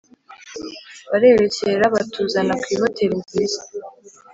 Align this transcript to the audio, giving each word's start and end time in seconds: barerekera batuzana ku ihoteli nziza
barerekera 1.09 1.83
batuzana 1.93 2.53
ku 2.61 2.67
ihoteli 2.75 3.15
nziza 3.23 3.59